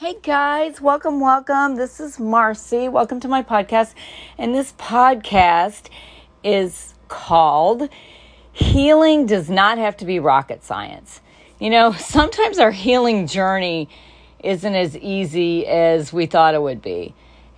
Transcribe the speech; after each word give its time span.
Hey 0.00 0.14
guys, 0.22 0.80
welcome, 0.80 1.18
welcome. 1.18 1.74
This 1.74 1.98
is 1.98 2.20
Marcy. 2.20 2.88
Welcome 2.88 3.18
to 3.18 3.26
my 3.26 3.42
podcast. 3.42 3.94
And 4.38 4.54
this 4.54 4.72
podcast 4.74 5.88
is 6.44 6.94
called 7.08 7.88
Healing 8.52 9.26
Does 9.26 9.50
Not 9.50 9.76
Have 9.76 9.96
to 9.96 10.04
Be 10.04 10.20
Rocket 10.20 10.62
Science. 10.62 11.20
You 11.58 11.70
know, 11.70 11.90
sometimes 11.98 12.60
our 12.60 12.70
healing 12.70 13.26
journey 13.26 13.88
isn't 14.38 14.72
as 14.72 14.96
easy 14.96 15.66
as 15.66 16.12
we 16.12 16.26
thought 16.26 16.54
it 16.54 16.62
would 16.62 16.80
be. 16.80 17.12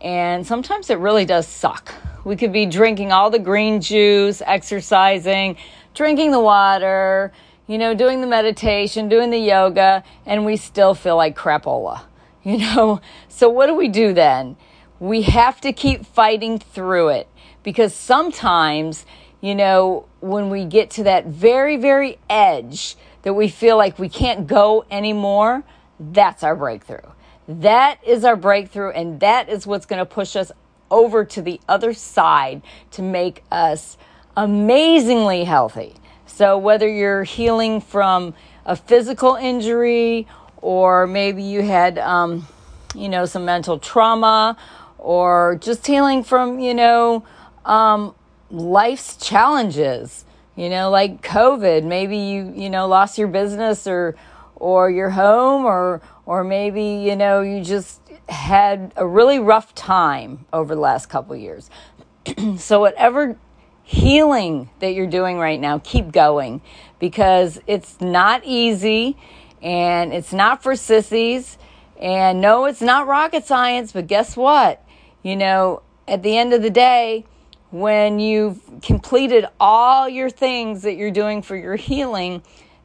And 0.00 0.44
sometimes 0.44 0.90
it 0.90 0.98
really 0.98 1.24
does 1.24 1.46
suck. 1.46 1.94
We 2.24 2.34
could 2.34 2.52
be 2.52 2.66
drinking 2.66 3.12
all 3.12 3.30
the 3.30 3.38
green 3.38 3.80
juice, 3.80 4.42
exercising, 4.44 5.56
drinking 5.94 6.32
the 6.32 6.40
water, 6.40 7.32
you 7.68 7.78
know, 7.78 7.94
doing 7.94 8.20
the 8.20 8.26
meditation, 8.26 9.08
doing 9.08 9.30
the 9.30 9.38
yoga, 9.38 10.02
and 10.26 10.44
we 10.44 10.56
still 10.56 10.94
feel 10.94 11.16
like 11.16 11.36
crapola. 11.36 12.02
You 12.46 12.58
know, 12.58 13.00
so 13.26 13.48
what 13.48 13.68
do 13.68 13.74
we 13.74 13.88
do 13.88 14.12
then? 14.12 14.56
We 15.00 15.22
have 15.22 15.62
to 15.62 15.72
keep 15.72 16.04
fighting 16.04 16.58
through 16.58 17.08
it 17.08 17.28
because 17.62 17.94
sometimes, 17.94 19.06
you 19.40 19.54
know, 19.54 20.06
when 20.20 20.50
we 20.50 20.66
get 20.66 20.90
to 20.90 21.04
that 21.04 21.24
very, 21.24 21.78
very 21.78 22.18
edge 22.28 22.96
that 23.22 23.32
we 23.32 23.48
feel 23.48 23.78
like 23.78 23.98
we 23.98 24.10
can't 24.10 24.46
go 24.46 24.84
anymore, 24.90 25.64
that's 25.98 26.42
our 26.42 26.54
breakthrough. 26.54 27.10
That 27.48 27.98
is 28.06 28.24
our 28.24 28.36
breakthrough, 28.36 28.90
and 28.90 29.20
that 29.20 29.48
is 29.48 29.66
what's 29.66 29.86
going 29.86 30.00
to 30.00 30.06
push 30.06 30.36
us 30.36 30.52
over 30.90 31.24
to 31.24 31.40
the 31.40 31.60
other 31.66 31.94
side 31.94 32.60
to 32.90 33.00
make 33.00 33.42
us 33.50 33.96
amazingly 34.36 35.44
healthy. 35.44 35.94
So, 36.26 36.58
whether 36.58 36.88
you're 36.88 37.24
healing 37.24 37.80
from 37.80 38.34
a 38.66 38.76
physical 38.76 39.36
injury 39.36 40.26
or 40.64 41.06
maybe 41.06 41.42
you 41.42 41.60
had, 41.60 41.98
um, 41.98 42.48
you 42.94 43.06
know, 43.10 43.26
some 43.26 43.44
mental 43.44 43.78
trauma, 43.78 44.56
or 44.96 45.58
just 45.60 45.86
healing 45.86 46.24
from, 46.24 46.58
you 46.58 46.72
know, 46.72 47.22
um, 47.66 48.14
life's 48.50 49.18
challenges, 49.18 50.24
you 50.56 50.70
know, 50.70 50.88
like 50.88 51.20
COVID. 51.20 51.84
Maybe 51.84 52.16
you, 52.16 52.50
you 52.56 52.70
know, 52.70 52.88
lost 52.88 53.18
your 53.18 53.28
business 53.28 53.86
or, 53.86 54.16
or 54.56 54.90
your 54.90 55.10
home, 55.10 55.66
or, 55.66 56.00
or 56.24 56.42
maybe, 56.42 56.82
you 56.82 57.14
know, 57.14 57.42
you 57.42 57.62
just 57.62 58.00
had 58.30 58.90
a 58.96 59.06
really 59.06 59.38
rough 59.38 59.74
time 59.74 60.46
over 60.50 60.74
the 60.74 60.80
last 60.80 61.10
couple 61.10 61.36
years. 61.36 61.68
so, 62.56 62.80
whatever 62.80 63.36
healing 63.82 64.70
that 64.78 64.94
you're 64.94 65.06
doing 65.06 65.36
right 65.36 65.60
now, 65.60 65.78
keep 65.84 66.10
going 66.10 66.62
because 66.98 67.60
it's 67.66 68.00
not 68.00 68.40
easy 68.46 69.18
and 69.64 70.12
it's 70.12 70.32
not 70.32 70.62
for 70.62 70.76
sissies. 70.76 71.56
And 71.98 72.40
no, 72.40 72.66
it's 72.66 72.82
not 72.82 73.06
rocket 73.06 73.46
science, 73.46 73.92
but 73.92 74.06
guess 74.06 74.36
what? 74.36 74.84
You 75.22 75.36
know, 75.36 75.82
at 76.06 76.22
the 76.22 76.36
end 76.36 76.52
of 76.52 76.60
the 76.60 76.70
day, 76.70 77.24
when 77.70 78.20
you've 78.20 78.60
completed 78.82 79.46
all 79.58 80.08
your 80.08 80.28
things 80.28 80.82
that 80.82 80.94
you're 80.94 81.10
doing 81.10 81.40
for 81.40 81.56
your 81.56 81.76
healing, 81.76 82.42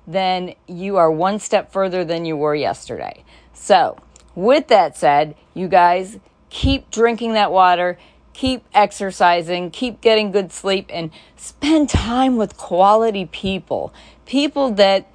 then 0.08 0.56
you 0.68 0.96
are 0.96 1.12
one 1.12 1.38
step 1.40 1.72
further 1.72 2.06
than 2.06 2.26
you 2.26 2.38
were 2.38 2.56
yesterday. 2.56 3.24
So, 3.54 3.98
with 4.34 4.70
that 4.70 4.98
said, 4.98 5.36
you 5.54 5.68
guys 5.68 6.18
keep 6.50 6.90
drinking 6.92 7.34
that 7.34 7.52
water, 7.52 8.00
keep 8.34 8.64
exercising, 8.74 9.70
keep 9.70 10.00
getting 10.00 10.32
good 10.32 10.52
sleep, 10.52 10.90
and 10.92 11.12
spend 11.36 11.90
time 11.90 12.38
with 12.38 12.56
quality 12.56 13.26
people. 13.26 13.94
People 14.26 14.72
that 14.72 15.12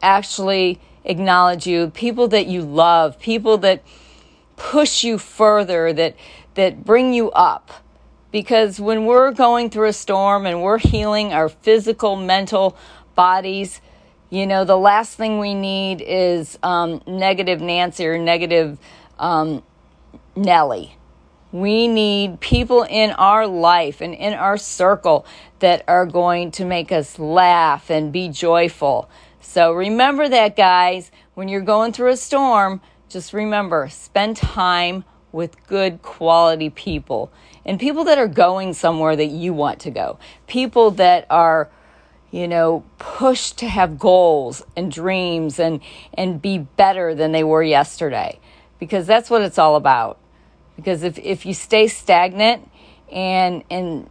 actually 0.00 0.80
acknowledge 1.08 1.66
you, 1.66 1.90
people 1.90 2.28
that 2.28 2.46
you 2.46 2.62
love, 2.62 3.18
people 3.18 3.58
that 3.58 3.82
push 4.56 5.02
you 5.02 5.18
further, 5.18 5.92
that 5.92 6.14
that 6.54 6.84
bring 6.84 7.12
you 7.12 7.30
up. 7.30 7.70
Because 8.30 8.78
when 8.78 9.06
we're 9.06 9.32
going 9.32 9.70
through 9.70 9.88
a 9.88 9.92
storm 9.92 10.44
and 10.44 10.62
we're 10.62 10.78
healing 10.78 11.32
our 11.32 11.48
physical, 11.48 12.14
mental 12.14 12.76
bodies, 13.14 13.80
you 14.28 14.46
know, 14.46 14.64
the 14.64 14.76
last 14.76 15.16
thing 15.16 15.38
we 15.38 15.54
need 15.54 16.02
is 16.02 16.58
um, 16.62 17.00
negative 17.06 17.60
Nancy 17.60 18.06
or 18.06 18.18
negative 18.18 18.78
um, 19.18 19.62
Nellie. 20.36 20.94
We 21.52 21.88
need 21.88 22.40
people 22.40 22.82
in 22.82 23.12
our 23.12 23.46
life 23.46 24.02
and 24.02 24.14
in 24.14 24.34
our 24.34 24.58
circle 24.58 25.24
that 25.60 25.82
are 25.88 26.04
going 26.04 26.50
to 26.52 26.66
make 26.66 26.92
us 26.92 27.18
laugh 27.18 27.88
and 27.88 28.12
be 28.12 28.28
joyful. 28.28 29.08
So 29.40 29.72
remember 29.72 30.28
that, 30.28 30.56
guys. 30.56 31.10
When 31.34 31.48
you're 31.48 31.60
going 31.60 31.92
through 31.92 32.10
a 32.10 32.16
storm, 32.16 32.80
just 33.08 33.32
remember 33.32 33.88
spend 33.88 34.36
time 34.36 35.04
with 35.30 35.66
good 35.66 36.02
quality 36.02 36.70
people 36.70 37.30
and 37.64 37.78
people 37.78 38.04
that 38.04 38.18
are 38.18 38.28
going 38.28 38.74
somewhere 38.74 39.14
that 39.14 39.26
you 39.26 39.52
want 39.52 39.78
to 39.80 39.90
go. 39.90 40.18
People 40.46 40.90
that 40.92 41.26
are 41.30 41.70
you 42.30 42.46
know 42.46 42.84
pushed 42.98 43.58
to 43.58 43.68
have 43.68 43.98
goals 43.98 44.62
and 44.76 44.92
dreams 44.92 45.58
and 45.58 45.80
and 46.14 46.42
be 46.42 46.58
better 46.58 47.14
than 47.14 47.32
they 47.32 47.44
were 47.44 47.62
yesterday 47.62 48.38
because 48.78 49.06
that's 49.06 49.30
what 49.30 49.42
it's 49.42 49.58
all 49.58 49.76
about 49.76 50.18
because 50.76 51.02
if 51.02 51.18
if 51.18 51.46
you 51.46 51.54
stay 51.54 51.86
stagnant 51.86 52.70
and 53.10 53.64
and 53.70 54.08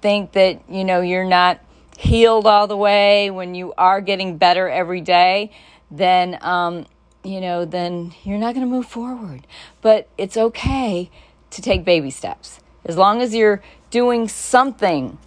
think 0.00 0.32
that 0.32 0.60
you 0.70 0.84
know 0.84 1.00
you're 1.00 1.24
not 1.24 1.60
healed 1.98 2.46
all 2.46 2.68
the 2.68 2.76
way, 2.76 3.28
when 3.28 3.56
you 3.56 3.74
are 3.76 4.00
getting 4.00 4.38
better 4.38 4.68
every 4.68 5.00
day, 5.00 5.50
then, 5.90 6.38
um, 6.42 6.86
you 7.24 7.40
know, 7.40 7.64
then 7.64 8.14
you're 8.22 8.38
not 8.38 8.54
going 8.54 8.64
to 8.64 8.70
move 8.70 8.86
forward. 8.86 9.48
But 9.82 10.08
it's 10.16 10.36
okay 10.36 11.10
to 11.50 11.60
take 11.60 11.84
baby 11.84 12.10
steps. 12.10 12.60
As 12.84 12.96
long 12.96 13.20
as 13.20 13.34
you're 13.34 13.60
doing 13.90 14.28
something 14.28 15.18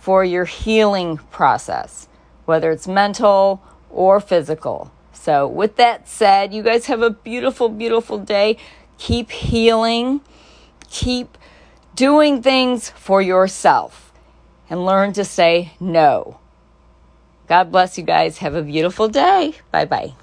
for 0.00 0.24
your 0.24 0.44
healing 0.44 1.18
process, 1.30 2.08
whether 2.46 2.72
it's 2.72 2.88
mental 2.88 3.62
or 3.88 4.18
physical. 4.18 4.90
So, 5.12 5.46
with 5.46 5.76
that 5.76 6.08
said, 6.08 6.52
you 6.52 6.64
guys 6.64 6.86
have 6.86 7.00
a 7.00 7.10
beautiful, 7.10 7.68
beautiful 7.68 8.18
day. 8.18 8.58
Keep 8.98 9.30
healing, 9.30 10.20
keep 10.90 11.38
doing 11.94 12.42
things 12.42 12.90
for 12.90 13.22
yourself 13.22 14.05
and 14.70 14.84
learn 14.84 15.12
to 15.14 15.24
say 15.24 15.72
no. 15.80 16.38
God 17.48 17.70
bless 17.70 17.98
you 17.98 18.04
guys. 18.04 18.38
Have 18.38 18.54
a 18.54 18.62
beautiful 18.62 19.08
day. 19.08 19.54
Bye 19.70 19.84
bye. 19.86 20.14